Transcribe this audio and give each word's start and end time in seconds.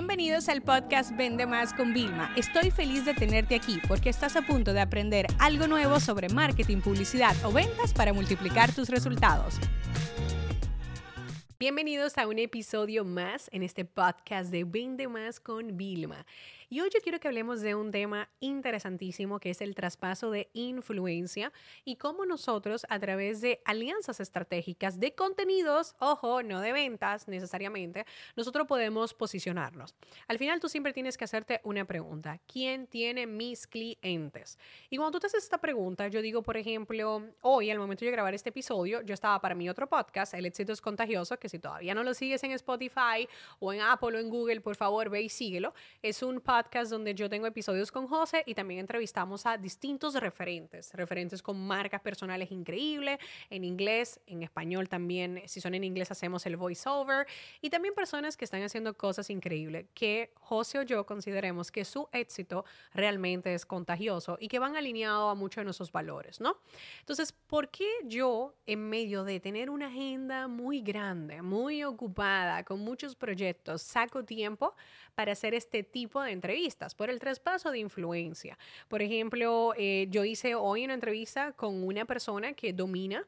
Bienvenidos 0.00 0.48
al 0.48 0.62
podcast 0.62 1.14
Vende 1.14 1.44
Más 1.44 1.74
con 1.74 1.92
Vilma. 1.92 2.32
Estoy 2.34 2.70
feliz 2.70 3.04
de 3.04 3.12
tenerte 3.12 3.54
aquí 3.54 3.78
porque 3.86 4.08
estás 4.08 4.34
a 4.34 4.40
punto 4.40 4.72
de 4.72 4.80
aprender 4.80 5.26
algo 5.38 5.66
nuevo 5.66 6.00
sobre 6.00 6.30
marketing, 6.30 6.78
publicidad 6.78 7.36
o 7.44 7.52
ventas 7.52 7.92
para 7.92 8.14
multiplicar 8.14 8.74
tus 8.74 8.88
resultados. 8.88 9.60
Bienvenidos 11.58 12.16
a 12.16 12.26
un 12.26 12.38
episodio 12.38 13.04
más 13.04 13.50
en 13.52 13.62
este 13.62 13.84
podcast 13.84 14.50
de 14.50 14.64
Vende 14.64 15.06
Más 15.06 15.38
con 15.38 15.76
Vilma. 15.76 16.24
Y 16.72 16.80
hoy 16.80 16.88
yo 16.94 17.00
quiero 17.02 17.18
que 17.18 17.26
hablemos 17.26 17.62
de 17.62 17.74
un 17.74 17.90
tema 17.90 18.28
interesantísimo 18.38 19.40
que 19.40 19.50
es 19.50 19.60
el 19.60 19.74
traspaso 19.74 20.30
de 20.30 20.50
influencia 20.52 21.52
y 21.84 21.96
cómo 21.96 22.24
nosotros 22.24 22.86
a 22.88 23.00
través 23.00 23.40
de 23.40 23.60
alianzas 23.64 24.20
estratégicas 24.20 25.00
de 25.00 25.12
contenidos, 25.12 25.96
ojo, 25.98 26.44
no 26.44 26.60
de 26.60 26.72
ventas 26.72 27.26
necesariamente, 27.26 28.06
nosotros 28.36 28.68
podemos 28.68 29.14
posicionarnos. 29.14 29.96
Al 30.28 30.38
final 30.38 30.60
tú 30.60 30.68
siempre 30.68 30.92
tienes 30.92 31.18
que 31.18 31.24
hacerte 31.24 31.60
una 31.64 31.84
pregunta. 31.86 32.38
¿Quién 32.46 32.86
tiene 32.86 33.26
mis 33.26 33.66
clientes? 33.66 34.56
Y 34.90 34.96
cuando 34.96 35.18
tú 35.18 35.22
te 35.22 35.26
haces 35.26 35.42
esta 35.42 35.58
pregunta, 35.58 36.06
yo 36.06 36.22
digo, 36.22 36.40
por 36.40 36.56
ejemplo, 36.56 37.24
hoy 37.40 37.72
al 37.72 37.80
momento 37.80 38.04
de 38.04 38.12
grabar 38.12 38.32
este 38.32 38.50
episodio, 38.50 39.02
yo 39.02 39.14
estaba 39.14 39.40
para 39.40 39.56
mi 39.56 39.68
otro 39.68 39.88
podcast, 39.88 40.34
El 40.34 40.46
éxito 40.46 40.72
es 40.72 40.80
contagioso, 40.80 41.36
que 41.36 41.48
si 41.48 41.58
todavía 41.58 41.96
no 41.96 42.04
lo 42.04 42.14
sigues 42.14 42.44
en 42.44 42.52
Spotify 42.52 43.28
o 43.58 43.72
en 43.72 43.80
Apple 43.80 44.16
o 44.16 44.20
en 44.20 44.30
Google, 44.30 44.60
por 44.60 44.76
favor, 44.76 45.10
ve 45.10 45.22
y 45.22 45.28
síguelo. 45.28 45.74
Es 46.00 46.22
un 46.22 46.40
podcast 46.40 46.59
podcast 46.60 46.90
donde 46.90 47.14
yo 47.14 47.30
tengo 47.30 47.46
episodios 47.46 47.90
con 47.90 48.06
José 48.06 48.42
y 48.44 48.54
también 48.54 48.80
entrevistamos 48.80 49.46
a 49.46 49.56
distintos 49.56 50.12
referentes, 50.14 50.92
referentes 50.92 51.42
con 51.42 51.58
marcas 51.58 52.02
personales 52.02 52.52
increíbles, 52.52 53.18
en 53.48 53.64
inglés, 53.64 54.20
en 54.26 54.42
español 54.42 54.86
también, 54.86 55.42
si 55.46 55.62
son 55.62 55.74
en 55.74 55.84
inglés 55.84 56.10
hacemos 56.10 56.44
el 56.44 56.58
voiceover 56.58 57.26
y 57.62 57.70
también 57.70 57.94
personas 57.94 58.36
que 58.36 58.44
están 58.44 58.62
haciendo 58.62 58.92
cosas 58.92 59.30
increíbles 59.30 59.86
que 59.94 60.32
José 60.34 60.80
o 60.80 60.82
yo 60.82 61.06
consideremos 61.06 61.72
que 61.72 61.86
su 61.86 62.08
éxito 62.12 62.66
realmente 62.92 63.54
es 63.54 63.64
contagioso 63.64 64.36
y 64.38 64.48
que 64.48 64.58
van 64.58 64.76
alineados 64.76 65.32
a 65.32 65.34
muchos 65.34 65.62
de 65.62 65.64
nuestros 65.64 65.90
valores, 65.90 66.42
¿no? 66.42 66.58
Entonces, 66.98 67.32
¿por 67.32 67.70
qué 67.70 67.88
yo 68.04 68.54
en 68.66 68.86
medio 68.86 69.24
de 69.24 69.40
tener 69.40 69.70
una 69.70 69.86
agenda 69.86 70.46
muy 70.46 70.82
grande, 70.82 71.40
muy 71.40 71.84
ocupada, 71.84 72.64
con 72.64 72.80
muchos 72.80 73.16
proyectos, 73.16 73.80
saco 73.80 74.24
tiempo 74.24 74.74
para 75.14 75.32
hacer 75.32 75.54
este 75.54 75.82
tipo 75.82 76.22
de 76.22 76.32
entrevistas, 76.32 76.49
por 76.94 77.10
el 77.10 77.18
traspaso 77.18 77.70
de 77.70 77.78
influencia. 77.78 78.58
Por 78.88 79.02
ejemplo, 79.02 79.74
eh, 79.76 80.06
yo 80.10 80.24
hice 80.24 80.54
hoy 80.54 80.84
una 80.84 80.94
entrevista 80.94 81.52
con 81.52 81.84
una 81.84 82.04
persona 82.04 82.52
que 82.52 82.72
domina 82.72 83.26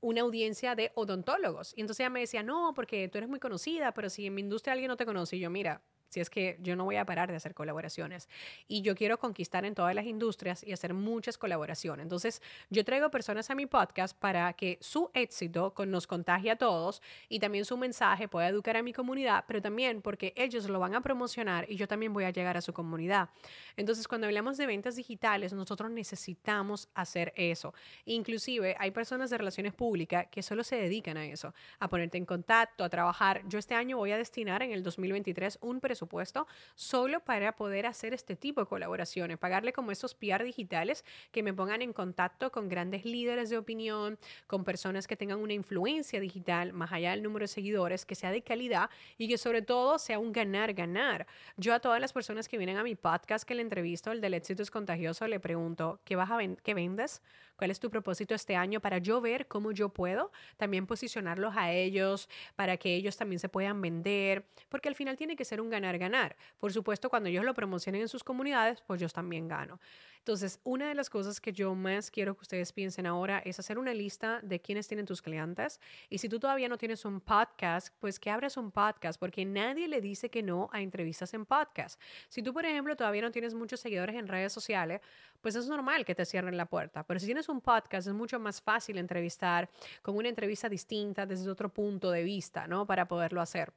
una 0.00 0.22
audiencia 0.22 0.74
de 0.74 0.92
odontólogos. 0.94 1.74
Y 1.76 1.82
entonces 1.82 2.00
ella 2.00 2.10
me 2.10 2.20
decía, 2.20 2.42
no, 2.42 2.72
porque 2.74 3.08
tú 3.08 3.18
eres 3.18 3.28
muy 3.28 3.38
conocida, 3.38 3.92
pero 3.92 4.08
si 4.08 4.26
en 4.26 4.34
mi 4.34 4.40
industria 4.40 4.72
alguien 4.72 4.88
no 4.88 4.96
te 4.96 5.04
conoce, 5.04 5.38
yo, 5.38 5.50
mira, 5.50 5.82
si 6.10 6.20
es 6.20 6.28
que 6.28 6.58
yo 6.60 6.76
no 6.76 6.84
voy 6.84 6.96
a 6.96 7.06
parar 7.06 7.30
de 7.30 7.36
hacer 7.36 7.54
colaboraciones. 7.54 8.28
Y 8.68 8.82
yo 8.82 8.94
quiero 8.94 9.18
conquistar 9.18 9.64
en 9.64 9.74
todas 9.74 9.94
las 9.94 10.04
industrias 10.04 10.62
y 10.64 10.72
hacer 10.72 10.92
muchas 10.92 11.38
colaboraciones. 11.38 12.02
Entonces, 12.02 12.42
yo 12.68 12.84
traigo 12.84 13.10
personas 13.10 13.48
a 13.48 13.54
mi 13.54 13.66
podcast 13.66 14.18
para 14.18 14.52
que 14.52 14.76
su 14.80 15.10
éxito 15.14 15.72
nos 15.86 16.06
contagie 16.06 16.50
a 16.50 16.56
todos 16.56 17.00
y 17.28 17.38
también 17.38 17.64
su 17.64 17.76
mensaje 17.76 18.28
pueda 18.28 18.48
educar 18.48 18.76
a 18.76 18.82
mi 18.82 18.92
comunidad, 18.92 19.44
pero 19.46 19.62
también 19.62 20.02
porque 20.02 20.34
ellos 20.36 20.68
lo 20.68 20.80
van 20.80 20.94
a 20.94 21.00
promocionar 21.00 21.70
y 21.70 21.76
yo 21.76 21.86
también 21.86 22.12
voy 22.12 22.24
a 22.24 22.30
llegar 22.30 22.56
a 22.56 22.60
su 22.60 22.72
comunidad. 22.72 23.30
Entonces, 23.76 24.08
cuando 24.08 24.26
hablamos 24.26 24.56
de 24.56 24.66
ventas 24.66 24.96
digitales, 24.96 25.52
nosotros 25.52 25.90
necesitamos 25.90 26.88
hacer 26.94 27.32
eso. 27.36 27.72
Inclusive, 28.04 28.74
hay 28.78 28.90
personas 28.90 29.30
de 29.30 29.38
relaciones 29.38 29.74
públicas 29.74 30.26
que 30.30 30.42
solo 30.42 30.64
se 30.64 30.76
dedican 30.76 31.16
a 31.16 31.24
eso, 31.24 31.54
a 31.78 31.88
ponerte 31.88 32.18
en 32.18 32.26
contacto, 32.26 32.82
a 32.82 32.88
trabajar. 32.88 33.42
Yo 33.46 33.58
este 33.60 33.76
año 33.76 33.96
voy 33.96 34.10
a 34.10 34.18
destinar 34.18 34.62
en 34.62 34.72
el 34.72 34.82
2023 34.82 35.58
un 35.60 35.80
presupuesto 35.80 35.99
supuesto 36.00 36.46
solo 36.74 37.20
para 37.20 37.54
poder 37.54 37.86
hacer 37.86 38.14
este 38.14 38.34
tipo 38.34 38.60
de 38.60 38.66
colaboraciones, 38.66 39.38
pagarle 39.38 39.72
como 39.72 39.92
esos 39.92 40.14
PR 40.14 40.42
digitales 40.42 41.04
que 41.30 41.42
me 41.42 41.54
pongan 41.54 41.82
en 41.82 41.92
contacto 41.92 42.50
con 42.50 42.68
grandes 42.68 43.04
líderes 43.04 43.50
de 43.50 43.58
opinión, 43.58 44.18
con 44.46 44.64
personas 44.64 45.06
que 45.06 45.16
tengan 45.16 45.38
una 45.38 45.52
influencia 45.52 46.18
digital, 46.20 46.72
más 46.72 46.92
allá 46.92 47.10
del 47.10 47.22
número 47.22 47.44
de 47.44 47.48
seguidores, 47.48 48.04
que 48.04 48.14
sea 48.14 48.32
de 48.32 48.42
calidad 48.42 48.90
y 49.18 49.28
que 49.28 49.38
sobre 49.38 49.62
todo 49.62 49.98
sea 49.98 50.18
un 50.18 50.32
ganar-ganar. 50.32 51.26
Yo 51.56 51.74
a 51.74 51.80
todas 51.80 52.00
las 52.00 52.12
personas 52.12 52.48
que 52.48 52.58
vienen 52.58 52.78
a 52.78 52.82
mi 52.82 52.94
podcast 52.94 53.44
que 53.44 53.54
le 53.54 53.62
entrevisto, 53.62 54.10
el 54.10 54.20
del 54.20 54.34
éxito 54.34 54.62
es 54.62 54.70
contagioso, 54.70 55.26
le 55.28 55.38
pregunto, 55.38 56.00
¿qué, 56.04 56.16
vas 56.16 56.30
a 56.30 56.38
¿qué 56.62 56.74
vendes? 56.74 57.22
¿Cuál 57.60 57.70
es 57.70 57.78
tu 57.78 57.90
propósito 57.90 58.34
este 58.34 58.56
año 58.56 58.80
para 58.80 58.96
yo 58.96 59.20
ver 59.20 59.46
cómo 59.46 59.72
yo 59.72 59.90
puedo 59.90 60.32
también 60.56 60.86
posicionarlos 60.86 61.54
a 61.58 61.70
ellos, 61.70 62.26
para 62.56 62.78
que 62.78 62.94
ellos 62.94 63.18
también 63.18 63.38
se 63.38 63.50
puedan 63.50 63.82
vender? 63.82 64.46
Porque 64.70 64.88
al 64.88 64.94
final 64.94 65.18
tiene 65.18 65.36
que 65.36 65.44
ser 65.44 65.60
un 65.60 65.68
ganar 65.68 65.89
ganar. 65.98 66.36
Por 66.58 66.72
supuesto, 66.72 67.08
cuando 67.10 67.28
ellos 67.28 67.44
lo 67.44 67.54
promocionen 67.54 68.02
en 68.02 68.08
sus 68.08 68.24
comunidades, 68.24 68.82
pues 68.86 69.00
yo 69.00 69.08
también 69.08 69.48
gano. 69.48 69.80
Entonces, 70.20 70.60
una 70.64 70.86
de 70.86 70.94
las 70.94 71.08
cosas 71.08 71.40
que 71.40 71.50
yo 71.50 71.74
más 71.74 72.10
quiero 72.10 72.34
que 72.34 72.42
ustedes 72.42 72.72
piensen 72.72 73.06
ahora 73.06 73.40
es 73.42 73.58
hacer 73.58 73.78
una 73.78 73.94
lista 73.94 74.40
de 74.42 74.60
quiénes 74.60 74.86
tienen 74.86 75.06
tus 75.06 75.22
clientes. 75.22 75.80
Y 76.10 76.18
si 76.18 76.28
tú 76.28 76.38
todavía 76.38 76.68
no 76.68 76.76
tienes 76.76 77.06
un 77.06 77.22
podcast, 77.22 77.94
pues 78.00 78.20
que 78.20 78.30
abras 78.30 78.58
un 78.58 78.70
podcast, 78.70 79.18
porque 79.18 79.46
nadie 79.46 79.88
le 79.88 80.02
dice 80.02 80.28
que 80.28 80.42
no 80.42 80.68
a 80.72 80.82
entrevistas 80.82 81.32
en 81.32 81.46
podcast. 81.46 81.98
Si 82.28 82.42
tú, 82.42 82.52
por 82.52 82.66
ejemplo, 82.66 82.96
todavía 82.96 83.22
no 83.22 83.30
tienes 83.30 83.54
muchos 83.54 83.80
seguidores 83.80 84.14
en 84.14 84.28
redes 84.28 84.52
sociales, 84.52 85.00
pues 85.40 85.54
es 85.54 85.66
normal 85.66 86.04
que 86.04 86.14
te 86.14 86.26
cierren 86.26 86.58
la 86.58 86.66
puerta. 86.66 87.02
Pero 87.04 87.18
si 87.18 87.24
tienes 87.24 87.48
un 87.48 87.62
podcast, 87.62 88.06
es 88.06 88.12
mucho 88.14 88.38
más 88.38 88.60
fácil 88.60 88.98
entrevistar 88.98 89.70
con 90.02 90.16
una 90.16 90.28
entrevista 90.28 90.68
distinta 90.68 91.24
desde 91.24 91.50
otro 91.50 91.72
punto 91.72 92.10
de 92.10 92.22
vista, 92.24 92.66
¿no? 92.66 92.86
Para 92.86 93.08
poderlo 93.08 93.40
hacer. 93.40 93.72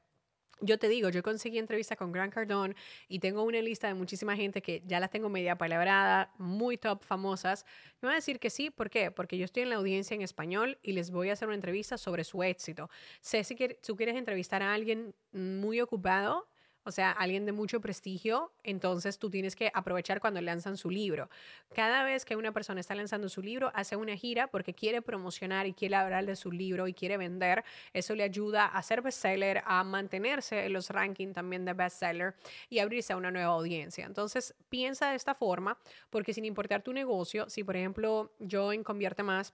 Yo 0.61 0.77
te 0.79 0.87
digo, 0.87 1.09
yo 1.09 1.23
conseguí 1.23 1.57
entrevista 1.57 1.95
con 1.95 2.11
Grant 2.11 2.33
Cardone 2.33 2.75
y 3.09 3.19
tengo 3.19 3.43
una 3.43 3.61
lista 3.61 3.87
de 3.87 3.95
muchísima 3.95 4.35
gente 4.35 4.61
que 4.61 4.81
ya 4.85 4.99
las 4.99 5.09
tengo 5.09 5.27
media 5.27 5.57
palabrada, 5.57 6.31
muy 6.37 6.77
top, 6.77 7.03
famosas. 7.03 7.65
Me 8.01 8.07
van 8.07 8.13
a 8.13 8.15
decir 8.17 8.39
que 8.39 8.49
sí, 8.49 8.69
¿por 8.69 8.89
qué? 8.89 9.11
Porque 9.11 9.37
yo 9.37 9.45
estoy 9.45 9.63
en 9.63 9.69
la 9.69 9.75
audiencia 9.75 10.15
en 10.15 10.21
español 10.21 10.77
y 10.81 10.93
les 10.93 11.11
voy 11.11 11.29
a 11.29 11.33
hacer 11.33 11.47
una 11.47 11.55
entrevista 11.55 11.97
sobre 11.97 12.23
su 12.23 12.43
éxito. 12.43 12.89
Sé 13.19 13.43
si 13.43 13.55
tú 13.85 13.95
quieres 13.95 14.15
entrevistar 14.15 14.61
a 14.61 14.73
alguien 14.73 15.13
muy 15.31 15.81
ocupado, 15.81 16.47
o 16.85 16.91
sea, 16.91 17.11
alguien 17.11 17.45
de 17.45 17.51
mucho 17.51 17.79
prestigio, 17.81 18.51
entonces 18.63 19.19
tú 19.19 19.29
tienes 19.29 19.55
que 19.55 19.71
aprovechar 19.73 20.19
cuando 20.19 20.41
lanzan 20.41 20.77
su 20.77 20.89
libro. 20.89 21.29
Cada 21.73 22.03
vez 22.03 22.25
que 22.25 22.35
una 22.35 22.51
persona 22.51 22.81
está 22.81 22.95
lanzando 22.95 23.29
su 23.29 23.41
libro, 23.41 23.71
hace 23.73 23.95
una 23.95 24.15
gira 24.15 24.47
porque 24.47 24.73
quiere 24.73 25.01
promocionar 25.01 25.65
y 25.65 25.73
quiere 25.73 25.95
hablar 25.95 26.25
de 26.25 26.35
su 26.35 26.51
libro 26.51 26.87
y 26.87 26.93
quiere 26.93 27.17
vender. 27.17 27.63
Eso 27.93 28.15
le 28.15 28.23
ayuda 28.23 28.65
a 28.65 28.81
ser 28.83 29.01
bestseller, 29.01 29.63
a 29.65 29.83
mantenerse 29.83 30.65
en 30.65 30.73
los 30.73 30.89
rankings 30.89 31.33
también 31.33 31.65
de 31.65 31.73
bestseller 31.73 32.35
y 32.69 32.79
abrirse 32.79 33.13
a 33.13 33.17
una 33.17 33.31
nueva 33.31 33.53
audiencia. 33.53 34.05
Entonces, 34.05 34.53
piensa 34.69 35.09
de 35.09 35.15
esta 35.15 35.35
forma, 35.35 35.77
porque 36.09 36.33
sin 36.33 36.45
importar 36.45 36.83
tu 36.83 36.93
negocio, 36.93 37.49
si 37.49 37.63
por 37.63 37.75
ejemplo 37.75 38.31
yo 38.39 38.73
en 38.73 38.83
Convierte 38.83 39.23
Más 39.23 39.53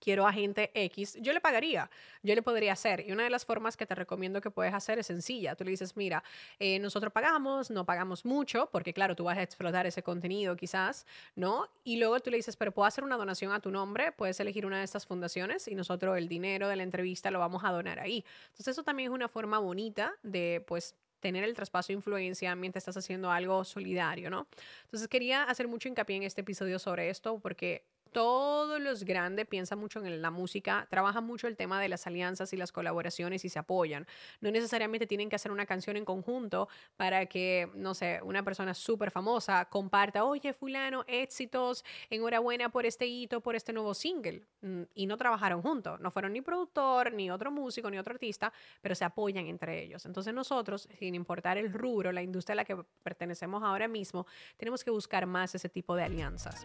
quiero 0.00 0.26
a 0.26 0.32
gente 0.32 0.70
X, 0.74 1.16
yo 1.20 1.32
le 1.32 1.40
pagaría, 1.40 1.90
yo 2.22 2.34
le 2.34 2.42
podría 2.42 2.74
hacer. 2.74 3.04
Y 3.06 3.12
una 3.12 3.24
de 3.24 3.30
las 3.30 3.44
formas 3.44 3.76
que 3.76 3.86
te 3.86 3.94
recomiendo 3.94 4.40
que 4.40 4.50
puedes 4.50 4.74
hacer 4.74 4.98
es 4.98 5.06
sencilla. 5.06 5.54
Tú 5.54 5.64
le 5.64 5.70
dices, 5.70 5.96
mira, 5.96 6.22
eh, 6.58 6.78
nosotros 6.78 7.12
pagamos, 7.12 7.70
no 7.70 7.84
pagamos 7.84 8.24
mucho, 8.24 8.68
porque 8.70 8.92
claro, 8.92 9.16
tú 9.16 9.24
vas 9.24 9.38
a 9.38 9.42
explotar 9.42 9.86
ese 9.86 10.02
contenido 10.02 10.56
quizás, 10.56 11.06
¿no? 11.36 11.68
Y 11.84 11.96
luego 11.96 12.20
tú 12.20 12.30
le 12.30 12.36
dices, 12.36 12.56
pero 12.56 12.72
puedo 12.72 12.86
hacer 12.86 13.04
una 13.04 13.16
donación 13.16 13.52
a 13.52 13.60
tu 13.60 13.70
nombre, 13.70 14.12
puedes 14.12 14.38
elegir 14.40 14.66
una 14.66 14.78
de 14.78 14.84
estas 14.84 15.06
fundaciones 15.06 15.66
y 15.68 15.74
nosotros 15.74 16.18
el 16.18 16.28
dinero 16.28 16.68
de 16.68 16.76
la 16.76 16.82
entrevista 16.82 17.30
lo 17.30 17.38
vamos 17.38 17.64
a 17.64 17.70
donar 17.70 17.98
ahí. 17.98 18.24
Entonces 18.46 18.68
eso 18.68 18.82
también 18.82 19.10
es 19.10 19.14
una 19.14 19.28
forma 19.28 19.58
bonita 19.58 20.14
de, 20.22 20.62
pues, 20.66 20.94
tener 21.20 21.42
el 21.42 21.54
traspaso 21.54 21.88
de 21.88 21.94
influencia 21.94 22.54
mientras 22.54 22.82
estás 22.82 22.98
haciendo 22.98 23.30
algo 23.30 23.64
solidario, 23.64 24.28
¿no? 24.28 24.46
Entonces 24.82 25.08
quería 25.08 25.44
hacer 25.44 25.66
mucho 25.68 25.88
hincapié 25.88 26.16
en 26.16 26.24
este 26.24 26.42
episodio 26.42 26.78
sobre 26.78 27.08
esto 27.08 27.38
porque 27.38 27.82
todos 28.14 28.80
los 28.80 29.02
grandes 29.02 29.44
piensan 29.44 29.80
mucho 29.80 30.02
en 30.02 30.22
la 30.22 30.30
música, 30.30 30.86
trabajan 30.88 31.24
mucho 31.24 31.48
el 31.48 31.56
tema 31.56 31.80
de 31.80 31.88
las 31.88 32.06
alianzas 32.06 32.52
y 32.52 32.56
las 32.56 32.70
colaboraciones 32.70 33.44
y 33.44 33.48
se 33.48 33.58
apoyan. 33.58 34.06
No 34.40 34.52
necesariamente 34.52 35.08
tienen 35.08 35.28
que 35.28 35.34
hacer 35.34 35.50
una 35.50 35.66
canción 35.66 35.96
en 35.96 36.04
conjunto 36.04 36.68
para 36.96 37.26
que, 37.26 37.68
no 37.74 37.92
sé, 37.92 38.20
una 38.22 38.44
persona 38.44 38.72
súper 38.72 39.10
famosa 39.10 39.64
comparta, 39.64 40.24
oye, 40.24 40.52
fulano, 40.52 41.04
éxitos, 41.08 41.84
enhorabuena 42.08 42.68
por 42.68 42.86
este 42.86 43.04
hito, 43.04 43.40
por 43.40 43.56
este 43.56 43.72
nuevo 43.72 43.94
single. 43.94 44.46
Mm, 44.60 44.82
y 44.94 45.06
no 45.06 45.16
trabajaron 45.16 45.60
juntos, 45.60 45.98
no 45.98 46.12
fueron 46.12 46.34
ni 46.34 46.40
productor, 46.40 47.12
ni 47.12 47.32
otro 47.32 47.50
músico, 47.50 47.90
ni 47.90 47.98
otro 47.98 48.14
artista, 48.14 48.52
pero 48.80 48.94
se 48.94 49.04
apoyan 49.04 49.48
entre 49.48 49.82
ellos. 49.82 50.06
Entonces 50.06 50.32
nosotros, 50.32 50.88
sin 51.00 51.16
importar 51.16 51.58
el 51.58 51.72
rubro, 51.72 52.12
la 52.12 52.22
industria 52.22 52.52
a 52.52 52.56
la 52.56 52.64
que 52.64 52.76
pertenecemos 53.02 53.64
ahora 53.64 53.88
mismo, 53.88 54.24
tenemos 54.56 54.84
que 54.84 54.92
buscar 54.92 55.26
más 55.26 55.56
ese 55.56 55.68
tipo 55.68 55.96
de 55.96 56.04
alianzas. 56.04 56.64